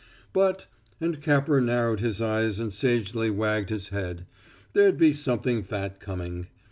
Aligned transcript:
But 0.33 0.65
and 0.99 1.21
Capper 1.21 1.61
narrowed 1.61 1.99
his 1.99 2.23
eyes 2.23 2.57
and 2.57 2.73
sagely 2.73 3.29
wagged 3.29 3.69
his 3.69 3.89
head 3.89 4.25
there'd 4.73 4.97
be 4.97 5.13
something 5.13 5.61
fat 5.61 5.99
coming. 5.99 6.47